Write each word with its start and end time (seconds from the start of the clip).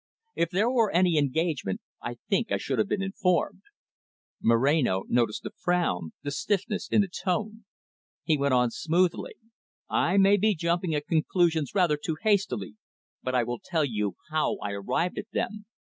If 0.35 0.49
there 0.49 0.67
were 0.71 0.89
any 0.89 1.19
engagement, 1.19 1.79
I 2.01 2.15
think 2.27 2.51
I 2.51 2.57
should 2.57 2.79
have 2.79 2.87
been 2.87 3.03
informed." 3.03 3.61
Moreno 4.41 5.03
noticed 5.07 5.43
the 5.43 5.51
frown, 5.51 6.13
the 6.23 6.31
stiffness 6.31 6.89
in 6.91 7.01
the 7.01 7.07
tone. 7.07 7.65
He 8.23 8.35
went 8.35 8.55
on 8.55 8.71
smoothly. 8.71 9.35
"I 9.91 10.17
may 10.17 10.37
be 10.37 10.55
jumping 10.55 10.95
at 10.95 11.05
conclusions 11.05 11.75
rather 11.75 11.97
too 12.03 12.17
hastily, 12.23 12.77
but 13.21 13.35
I 13.35 13.43
will 13.43 13.59
tell 13.63 13.85
you 13.85 14.15
how 14.31 14.57
I 14.57 14.71
arrived 14.71 15.19
at 15.19 15.29
them. 15.33 15.67